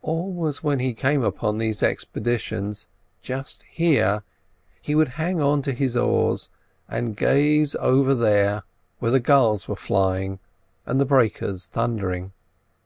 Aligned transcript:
Always 0.00 0.62
when 0.62 0.78
he 0.80 0.94
came 0.94 1.22
on 1.22 1.58
these 1.58 1.82
expeditions, 1.82 2.86
just 3.20 3.62
here, 3.64 4.22
he 4.80 4.94
would 4.94 5.08
hang 5.20 5.42
on 5.42 5.62
his 5.62 5.98
oars 5.98 6.48
and 6.88 7.14
gaze 7.14 7.76
over 7.76 8.14
there, 8.14 8.62
where 9.00 9.10
the 9.10 9.20
gulls 9.20 9.68
were 9.68 9.76
flying 9.76 10.38
and 10.86 10.98
the 10.98 11.04
breakers 11.04 11.66
thundering. 11.66 12.32